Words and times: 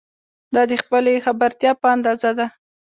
دا 0.53 0.61
د 0.71 0.73
خپلې 0.81 1.23
خبرتیا 1.25 1.71
په 1.81 1.87
اندازه 1.95 2.31
ده. 2.37 2.47